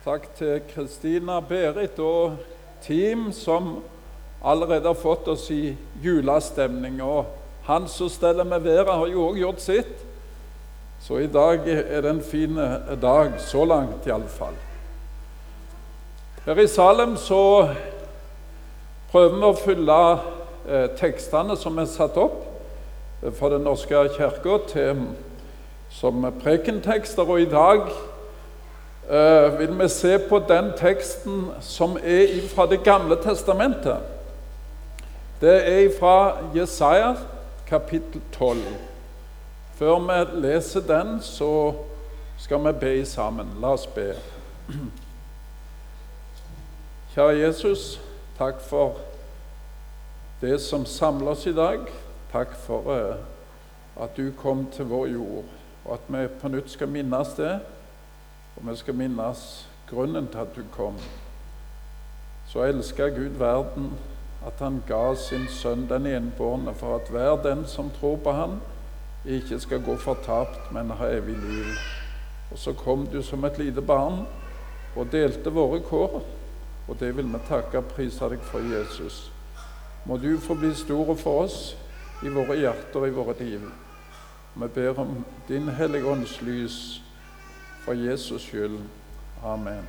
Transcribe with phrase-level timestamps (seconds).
[0.00, 2.38] Takk til Kristina, Berit og
[2.80, 3.82] team som
[4.40, 7.02] allerede har fått oss i julestemning.
[7.04, 7.26] Og
[7.66, 9.92] han som steller med været, har jo òg gjort sitt.
[11.04, 12.56] Så i dag er det en fin
[13.02, 14.56] dag, så langt iallfall.
[16.46, 17.68] Her i Salem så
[19.12, 20.02] prøver vi å fylle
[20.64, 22.40] eh, tekstene som er satt opp
[23.36, 24.62] for Den norske kirka
[25.92, 27.28] som prekentekster.
[27.28, 28.09] Og i dag eh,
[29.58, 33.98] vil vi se på den teksten som er fra Det gamle testamentet.
[35.40, 37.14] Det er fra Jesaja
[37.66, 38.58] kapittel 12.
[39.74, 41.74] Før vi leser den, så
[42.38, 43.48] skal vi be sammen.
[43.60, 44.14] La oss be.
[47.14, 48.00] Kjære Jesus,
[48.38, 49.00] takk for
[50.40, 51.88] det som samler oss i dag.
[52.32, 53.16] Takk for eh,
[54.02, 55.44] at du kom til vår jord,
[55.84, 57.58] og at vi på nytt skal minnes det.
[58.56, 60.96] Og vi skal minnes grunnen til at du kom.
[62.48, 63.92] Så elska Gud verden
[64.46, 68.60] at han ga sin sønn den enbårne, for at hver den som tror på han,
[69.24, 71.74] ikke skal gå fortapt, men ha evig liv.
[72.50, 74.24] Og så kom du som et lite barn
[74.96, 76.22] og delte våre kår,
[76.88, 79.28] og det vil vi takke og prise deg for, Jesus.
[80.04, 81.76] Må du få bli stor for oss
[82.24, 83.68] i våre hjerter og i våre liv.
[84.56, 86.78] Vi ber om din Hellige Ånds lys
[87.90, 88.78] for Jesus skyld.
[89.44, 89.84] Amen.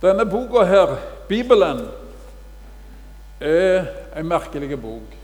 [0.00, 0.96] Denne boka her,
[1.28, 1.88] Bibelen,
[3.40, 5.16] er en merkelig bok.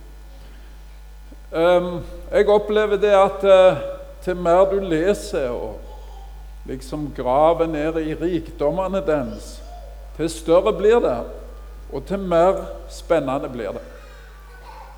[2.32, 3.78] Jeg opplever det at eh,
[4.24, 5.78] til mer du leser og
[6.66, 9.60] liksom graver ned i rikdommene dens,
[10.16, 11.20] til større blir det,
[11.92, 12.58] og til mer
[12.90, 13.86] spennende blir det.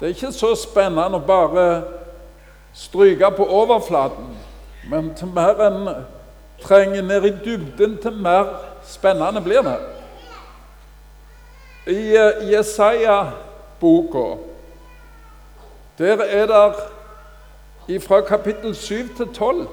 [0.00, 1.68] Det er ikke så spennende å bare
[2.76, 4.36] stryke på overflaten,
[4.90, 5.88] men til mer en
[6.62, 8.44] trenger ned i dybden, til mer
[8.84, 9.78] spennende blir det.
[11.86, 14.36] I uh, Jesaja-boka
[15.98, 16.46] der er
[17.86, 19.68] det fra kapittel 7 til 12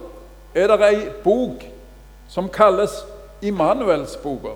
[0.56, 1.64] er det ei bok
[2.28, 2.92] som kalles
[3.42, 4.48] Immanuelsboka.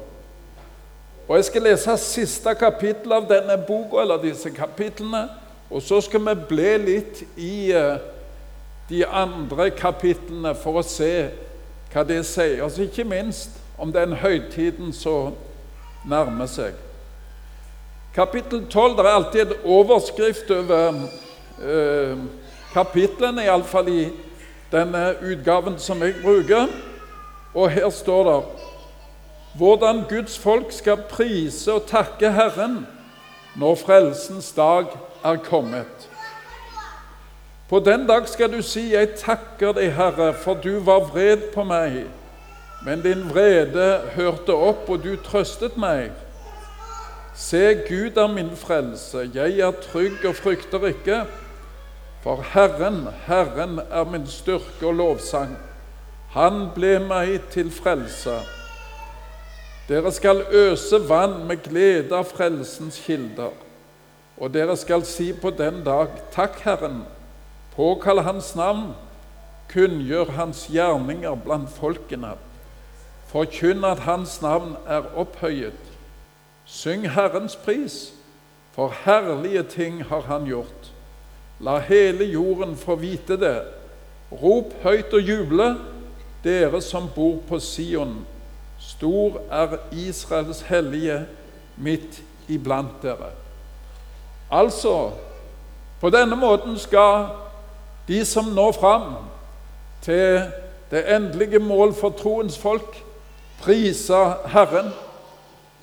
[1.28, 5.28] Og Jeg skal lese siste kapittel av denne boka, eller disse kapitlene.
[5.70, 7.98] Og så skal vi bli litt i uh,
[8.90, 11.30] de andre kapitlene for å se
[11.92, 15.36] hva det sier oss, ikke minst om den høytiden som
[16.08, 16.76] nærmer seg.
[18.16, 21.02] Kapittel 12 det er alltid en overskrift over
[21.62, 22.24] eh,
[22.74, 24.08] kapitlene, iallfall i
[24.72, 26.72] denne utgaven som jeg bruker.
[27.54, 28.40] Og her står det
[29.58, 32.84] hvordan Guds folk skal prise og takke Herren
[33.58, 34.92] når frelsens dag
[35.26, 36.10] er kommet.
[37.70, 41.64] På den dag skal du si, 'Jeg takker deg, Herre, for du var vred på
[41.64, 42.08] meg.'
[42.86, 46.12] Men din vrede hørte opp, og du trøstet meg.
[47.36, 51.26] Se, Gud er min frelse, jeg er trygg og frykter ikke.
[52.24, 55.58] For Herren, Herren er min styrke og lovsang.
[56.30, 58.40] Han ble meg til frelse.
[59.90, 63.54] Dere skal øse vann med glede av frelsens kilder.
[64.38, 67.04] Og dere skal si på den dag, Takk, Herren
[67.78, 68.96] Påkall Hans navn,
[69.70, 72.32] kunngjør Hans gjerninger blant folkene.
[73.30, 75.78] Forkynn at Hans navn er opphøyet.
[76.66, 78.14] Syng Herrens pris,
[78.74, 80.92] for herlige ting har Han gjort.
[81.60, 83.62] La hele jorden få vite det.
[84.32, 85.76] Rop høyt og juble,
[86.44, 88.26] dere som bor på Sion.
[88.82, 91.26] Stor er Israels hellige
[91.78, 93.36] midt iblant dere.
[94.52, 95.12] Altså,
[96.02, 97.28] på denne måten skal
[98.08, 99.16] de som når fram
[100.02, 100.42] til
[100.92, 103.04] det endelige mål for troens folk,
[103.62, 104.94] priser Herren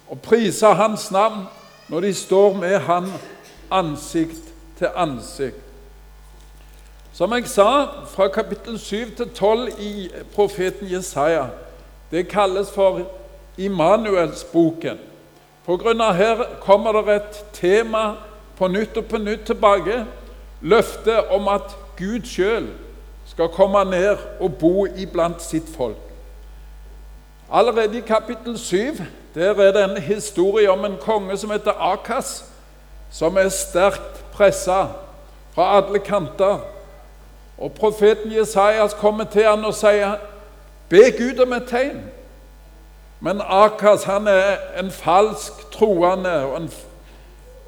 [0.08, 1.46] og priser Hans navn
[1.88, 3.12] når de står med Han
[3.70, 5.60] ansikt til ansikt.
[7.14, 11.46] Som jeg sa, fra kapittel 7 til 12 i profeten Jesaja,
[12.10, 13.00] det kalles for
[13.58, 14.98] Immanuelsboken.
[15.66, 18.16] På grunn av her kommer det et tema
[18.58, 20.02] på nytt og på nytt tilbake.
[20.60, 22.68] Løftet om at Gud sjøl
[23.26, 25.96] skal komme ned og bo iblant sitt folk.
[27.52, 28.78] Allerede i kapittel 7
[29.34, 32.44] der er det en historie om en konge som heter Akas,
[33.10, 34.86] som er sterkt pressa
[35.54, 36.58] fra alle kanter.
[37.58, 40.16] Og Profeten Jesajas kommer til han og sier,
[40.88, 42.02] 'Be Gud om et tegn.'
[43.20, 46.70] Men Akas han er en falsk troende, og, en,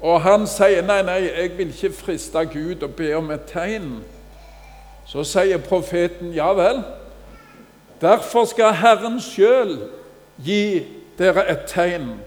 [0.01, 4.03] og han sier, 'Nei, nei, jeg vil ikke friste Gud og be om et tegn.'
[5.07, 6.83] Så sier profeten, 'Ja vel,
[8.01, 9.79] Derfor skal Herren sjøl
[10.37, 10.85] gi
[11.17, 12.19] dere et tegn.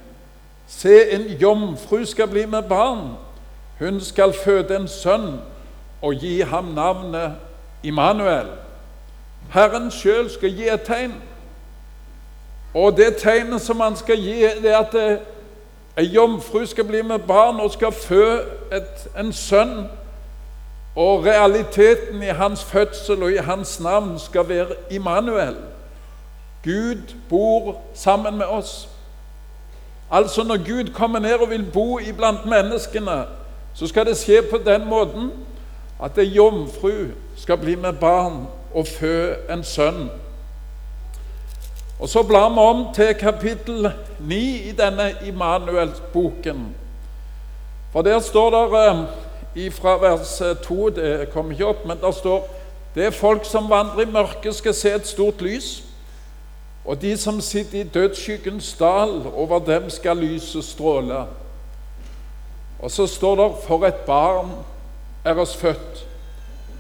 [0.67, 3.12] Se, en jomfru skal bli med barn.
[3.79, 5.41] Hun skal føde en sønn
[6.03, 7.32] og gi ham navnet
[7.82, 8.47] Immanuel.
[9.55, 11.15] Herren sjøl skal gi et tegn.
[12.75, 15.21] Og det tegnet som han skal gi, det er at
[15.99, 18.41] ei jomfru skal bli med barn og skal fø
[18.73, 19.87] et, en sønn.
[20.97, 25.57] Og realiteten i hans fødsel og i hans navn skal være Immanuel.
[26.65, 28.89] Gud bor sammen med oss.
[30.11, 33.25] Altså Når Gud kommer ned og vil bo iblant menneskene,
[33.75, 35.31] så skal det skje på den måten
[36.03, 40.11] at ei jomfru skal bli med barn og fø en sønn.
[42.01, 44.37] Og Så blar vi om til kapittel 9
[44.69, 46.75] i denne Immanuel-boken.
[47.93, 49.05] For der står det eh,
[49.70, 52.49] fra vers 2 Det kommer ikke opp, men der står
[52.94, 55.82] det er folk som vandrer i mørket, skal se et stort lys.
[56.85, 61.25] Og de som sitter i dødsskyggens dal, over dem skal lyset stråle.
[62.79, 64.50] Og så står det For et barn
[65.25, 66.06] er oss født,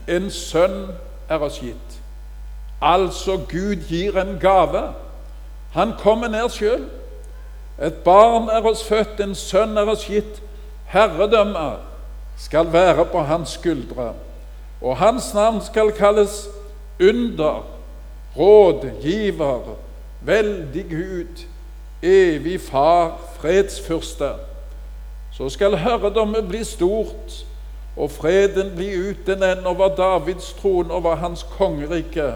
[0.08, 0.88] en sønn
[1.28, 2.00] er oss gitt.
[2.82, 4.82] Altså, Gud gir en gave.
[5.72, 6.88] Han kommer ned sjøl.
[7.82, 10.42] Et barn er oss født, en sønn er oss gitt.
[10.86, 11.89] Herredømmet
[12.40, 14.12] skal være på hans skuldre,
[14.80, 16.48] og hans navn skal kalles
[17.00, 17.66] under,
[18.36, 19.76] rådgiver,
[20.20, 21.44] veldig Gud,
[22.02, 24.30] evig Far, fredsfyrste.
[25.32, 27.44] Så skal herredommen bli stort,
[27.96, 32.32] og freden bli uten ende over Davids trone, over hans kongerike.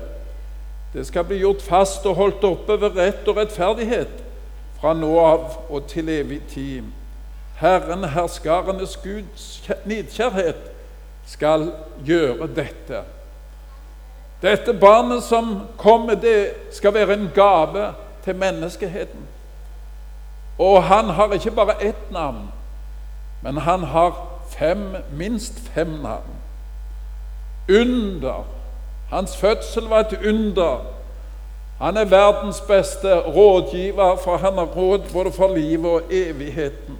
[0.94, 4.20] Det skal bli gjort fast og holdt oppe ved rett og rettferdighet
[4.80, 6.84] fra nå av og til evig tid.
[7.56, 10.56] Herren, herskarenes Guds nidkjærhet,
[11.26, 11.72] skal
[12.04, 13.02] gjøre dette.
[14.42, 17.92] Dette barnet som kommer, det skal være en gave
[18.24, 19.20] til menneskeheten.
[20.58, 22.50] Og han har ikke bare ett navn,
[23.42, 26.34] men han har fem, minst fem navn.
[27.68, 28.44] Under.
[29.10, 30.84] Hans fødsel var et under.
[31.80, 36.98] Han er verdens beste rådgiver, for han har råd både for livet og evigheten.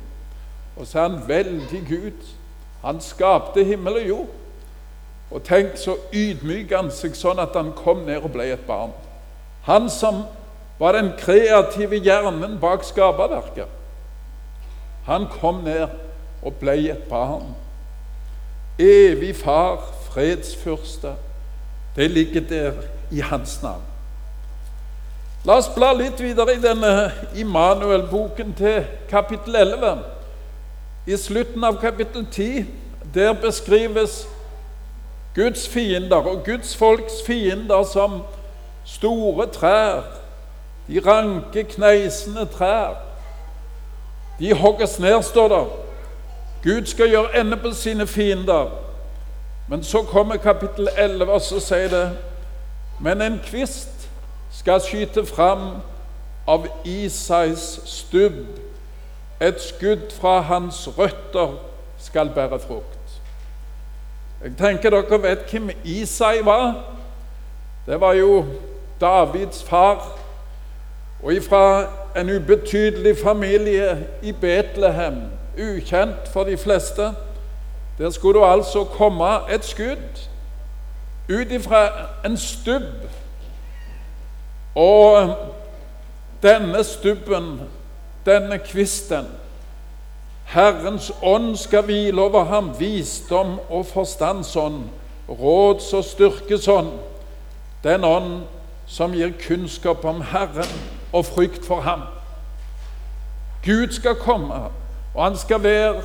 [0.76, 2.24] Og så er han veldig Gud.
[2.84, 4.32] Han skapte himmel og jord.
[5.30, 8.92] Og tenk så ydmyk han seg sånn at han kom ned og ble et barn.
[9.66, 10.24] Han som
[10.78, 13.70] var den kreative hjernen bak skaperverket.
[15.06, 15.88] Han kom ned
[16.44, 17.54] og ble et barn.
[18.78, 19.80] Evig far,
[20.10, 21.14] fredsfyrste.
[21.96, 22.72] Det ligger der
[23.10, 23.82] i hans navn.
[25.44, 30.13] La oss bla litt videre i denne Immanuel-boken til kapittel 11.
[31.06, 32.66] I slutten av kapittel 10
[33.14, 34.28] der beskrives
[35.34, 38.22] Guds fiender og Guds folks fiender som
[38.84, 40.02] store trær.
[40.88, 42.94] De ranke, kneisende trær.
[44.38, 45.64] De hogges ned, står det.
[46.62, 48.70] Gud skal gjøre ende på sine fiender.
[49.68, 52.10] Men så kommer kapittel 11, og så sier det
[53.00, 54.08] Men en kvist
[54.52, 55.68] skal skyte fram
[56.46, 58.46] av Isais stubb.
[59.44, 61.56] Et skudd fra hans røtter
[61.98, 63.20] skal bære frukt.
[64.44, 66.74] Jeg tenker dere vet hvem Isai var.
[67.86, 68.44] Det var jo
[69.00, 70.18] Davids far.
[71.22, 71.86] Og ifra
[72.16, 75.22] en ubetydelig familie i Betlehem,
[75.58, 77.12] ukjent for de fleste.
[77.98, 80.28] Der skulle det altså komme et skudd
[81.28, 81.88] ut ifra
[82.24, 83.08] en stubb.
[84.74, 85.36] Og
[86.42, 87.60] denne stubben,
[88.26, 89.26] denne kvisten,
[90.44, 94.84] Herrens ånd skal hvile over ham, visdom og forstandsånd,
[95.28, 96.92] råds- og styrkesånd,
[97.84, 98.42] den ånd
[98.86, 100.68] som gir kunnskap om Herren
[101.12, 102.02] og frykt for ham.
[103.64, 104.54] Gud skal komme,
[105.14, 106.02] og han skal være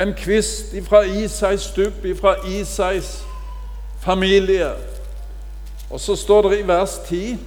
[0.00, 3.24] en kvist fra Isais stubb, fra Isais
[4.00, 4.70] familie.
[5.90, 7.38] Og så står det i vers 10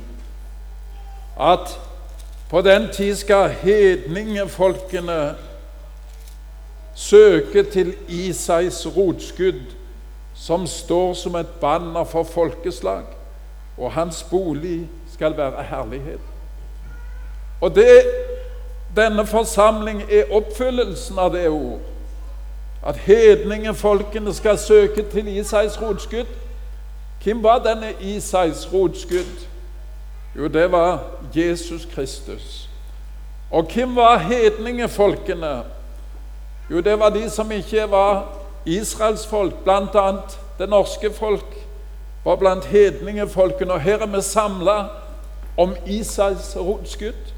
[1.41, 1.79] at
[2.49, 5.35] på den tid skal hedningefolkene
[6.95, 9.61] søke til Isais rotskudd,
[10.35, 13.03] som står som et banner for folkeslag,
[13.77, 16.19] og hans bolig skal være herlighet.
[17.61, 18.01] Og det,
[18.95, 21.79] denne forsamling er oppfyllelsen av det ord.
[22.85, 26.29] At hedningefolkene skal søke til Isais rotskudd.
[27.23, 29.47] Hvem var denne Isais rotskudd?
[30.37, 30.99] Jo, det var
[31.35, 32.69] Jesus Kristus.
[33.51, 35.63] Og hvem var hedningefolkene?
[36.71, 38.25] Jo, det var de som ikke var
[38.65, 40.11] israelsfolk, bl.a.
[40.59, 41.67] det norske folk
[42.25, 43.73] var blant hedningefolkene.
[43.73, 44.85] Og her er vi samla
[45.57, 47.31] om Isaks rotskudd,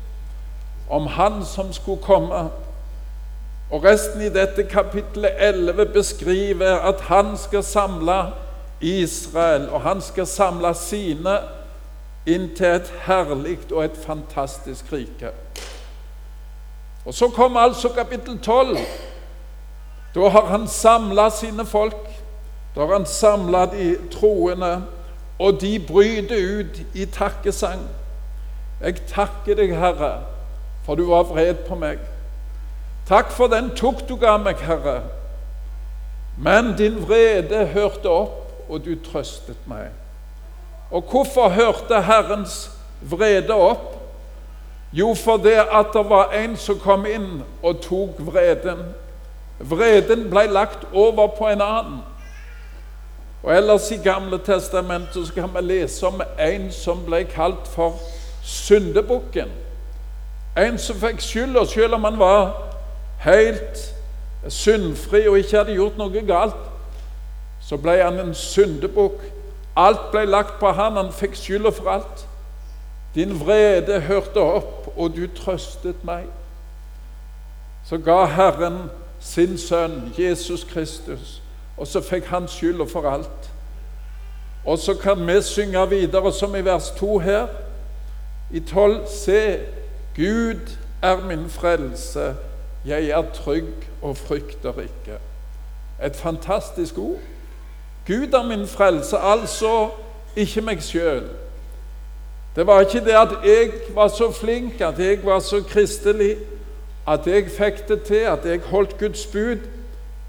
[0.90, 2.50] om han som skulle komme.
[3.72, 8.24] Og resten i dette kapittelet 11 beskriver at han skal samle
[8.82, 11.40] Israel, og han skal samle sine
[12.28, 15.32] inn til et herlig og et fantastisk rike.
[17.06, 18.78] Og Så kommer altså kapittel 12.
[20.16, 22.08] Da har han samla sine folk.
[22.76, 24.84] Da har han samla de troende,
[25.40, 27.82] og de bryter ut i takkesang.
[28.82, 30.20] Jeg takker deg, Herre,
[30.86, 31.98] for du var vred på meg.
[33.08, 35.02] Takk for den tok du ga meg, Herre.
[36.38, 39.90] Men din vrede hørte opp, og du trøstet meg.
[40.92, 43.94] Og hvorfor hørte Herrens vrede opp?
[44.94, 48.86] Jo, fordi at det var en som kom inn og tok vreden.
[49.60, 52.00] Vreden ble lagt over på en annen.
[53.44, 58.00] Og Ellers i Gamle testamentet så kan vi lese om en som ble kalt for
[58.44, 59.52] syndebukken.
[60.58, 62.56] En som fikk skylda selv om han var
[63.22, 63.84] helt
[64.50, 66.64] syndfri og ikke hadde gjort noe galt.
[67.62, 69.22] Så ble han en syndebukk.
[69.78, 72.24] Alt ble lagt på han, han fikk skylda for alt.
[73.16, 76.26] Din vrede hørte opp, og du trøstet meg.
[77.86, 78.90] Så ga Herren
[79.22, 81.42] sin sønn, Jesus Kristus,
[81.78, 83.52] og så fikk han skylda for alt.
[84.66, 87.48] Og så kan vi synge videre, som i vers 2 her,
[88.52, 89.08] i 12.
[89.08, 89.60] Se,
[90.16, 92.36] Gud er min frelse,
[92.86, 95.20] jeg er trygg og frykter ikke.
[96.04, 97.37] Et fantastisk ord.
[98.08, 99.90] Gud er min frelse, altså
[100.36, 101.24] ikke meg sjøl.
[102.56, 106.38] Det var ikke det at jeg var så flink, at jeg var så kristelig,
[107.08, 109.58] at jeg fikk det til, at jeg holdt Guds bud.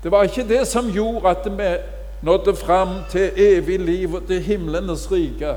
[0.02, 1.76] Det var ikke det som gjorde at vi
[2.23, 5.54] nådde fram til evig liv og til himlenes rike.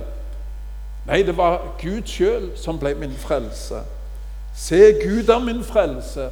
[1.07, 3.81] Nei, det var Gud sjøl som ble min frelse.
[4.55, 6.29] Se, Gud er min frelse.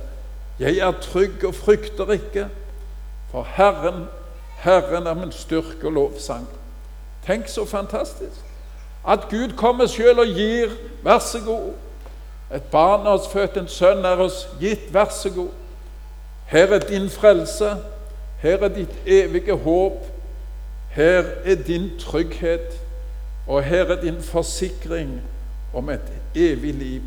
[0.60, 2.48] Jeg er trygg og frykter ikke,
[3.31, 4.05] for Herren
[4.60, 6.48] Herren er min styrke og lovsang.
[7.25, 8.42] Tenk så fantastisk.
[9.08, 10.70] At Gud kommer sjøl og gir.
[11.04, 11.74] Vær så god.
[12.56, 14.89] Et barn er oss født, en sønn er oss gitt.
[14.94, 15.50] Vær så god.
[16.46, 17.75] Her er din frelse.
[18.42, 20.06] Her er ditt evige håp.
[20.89, 22.82] Her er din trygghet.
[23.48, 25.22] Og her er din forsikring
[25.74, 27.01] om et evig liv.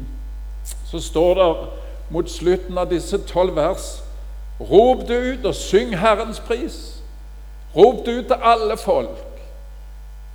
[0.90, 1.68] Så står det
[2.10, 4.02] mot slutten av disse tolv vers
[4.60, 7.01] Rop det ut og syng Herrens pris.
[7.76, 9.22] Rop det ut til alle folk.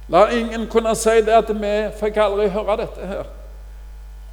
[0.10, 3.28] La ingen kunne si det at vi fikk aldri høre dette her.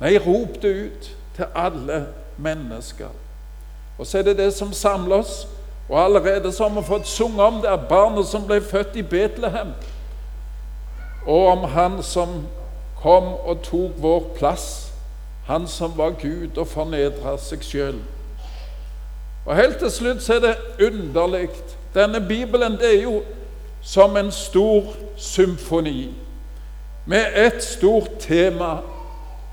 [0.01, 2.07] Nei, rop det ut til alle
[2.37, 3.11] mennesker.
[3.99, 5.47] Og så er det det som samler oss.
[5.89, 9.03] Og allerede så har vi fått sunge om det er barnet som ble født i
[9.03, 9.75] Betlehem,
[11.27, 12.47] og om han som
[13.03, 14.93] kom og tok vår plass,
[15.47, 17.99] han som var Gud og fornedra seg sjøl.
[19.45, 21.51] Og helt til slutt så er det underlig
[21.95, 23.23] denne Bibelen det er jo
[23.83, 24.83] som en stor
[25.17, 26.11] symfoni
[27.05, 28.79] med ett stort tema.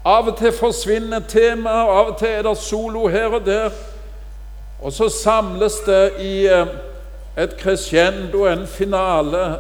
[0.04, 3.76] Av og til forsvinner temaet, av og til er det solo her og der.
[4.82, 6.72] Og så samles det i eh,
[7.38, 9.60] et crescendo, en finale,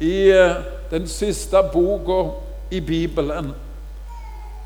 [0.00, 2.30] i eh, den siste boka
[2.70, 3.50] i Bibelen.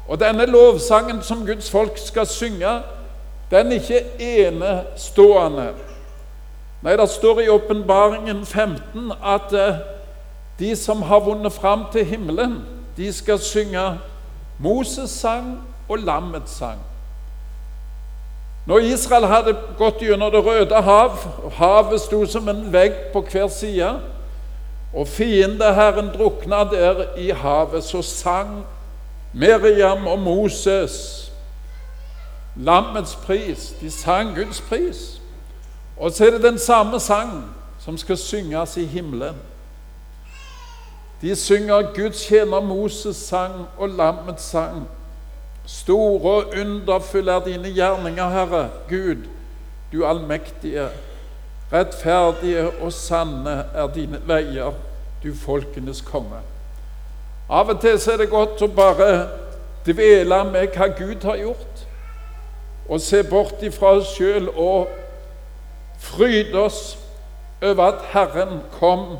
[0.08, 2.80] Og denne lovsangen som Guds folk skal synge,
[3.50, 5.70] den er ikke enestående.
[6.84, 9.76] Nei, det står i Åpenbaringen 15 at eh,
[10.58, 12.58] de som har vunnet fram til himmelen,
[12.96, 13.98] de skal synge
[14.58, 16.78] Moses sang og lammets sang.
[18.66, 23.24] Når Israel hadde gått gjennom Det røde hav, og havet sto som en vegg på
[23.32, 23.90] hver side,
[24.94, 28.64] og fiendeherren drukna der i havet, så sang
[29.32, 31.32] Miriam og Moses
[32.56, 33.74] lammets pris.
[33.80, 35.23] De sang Guds pris.
[35.96, 39.34] Og så er det den samme sang som skal synges i himmelen.
[41.20, 44.88] De synger Guds tjener Moses sang og lammets sang.
[45.66, 49.24] Store og underfulle er dine gjerninger, Herre, Gud,
[49.92, 50.88] du allmektige.
[51.72, 54.72] Rettferdige og sanne er dine veier,
[55.22, 56.42] du folkenes konge.
[57.48, 59.08] Av og til er det godt å bare
[59.86, 61.86] dvele med hva Gud har gjort,
[62.88, 64.92] og se bort ifra oss sjøl og
[66.04, 66.98] Fryd oss
[67.62, 69.18] over at Herren kom,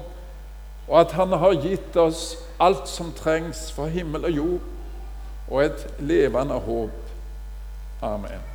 [0.88, 4.61] og at Han har gitt oss alt som trengs for himmel og jord,
[5.49, 7.00] og et levende håp.
[8.03, 8.54] Amen.